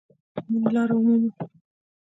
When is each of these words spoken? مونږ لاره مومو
مونږ 0.51 0.65
لاره 0.75 0.93
مومو 1.03 1.29